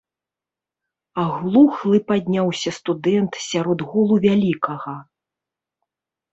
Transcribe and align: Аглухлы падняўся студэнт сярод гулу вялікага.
Аглухлы 1.23 1.97
падняўся 2.09 2.69
студэнт 2.79 3.33
сярод 3.51 3.79
гулу 3.93 4.15
вялікага. 4.27 4.99